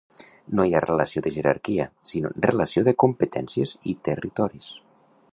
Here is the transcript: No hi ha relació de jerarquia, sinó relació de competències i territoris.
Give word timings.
No 0.59 0.63
hi 0.67 0.71
ha 0.75 0.79
relació 0.85 1.21
de 1.25 1.33
jerarquia, 1.35 1.85
sinó 2.11 2.31
relació 2.47 2.83
de 2.87 2.93
competències 3.05 3.75
i 3.93 3.93
territoris. 4.09 4.71